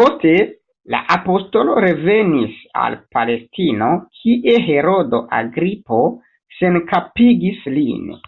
Poste 0.00 0.34
la 0.96 1.00
apostolo 1.16 1.74
revenis 1.86 2.62
al 2.84 2.98
Palestino, 3.18 3.92
kie 4.22 4.58
Herodo 4.70 5.24
Agripo 5.44 6.04
senkapigis 6.62 7.64
lin. 7.80 8.20